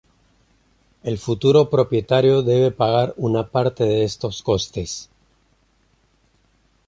[1.03, 5.11] El futuro propietario debe pagar una parte de estos costes.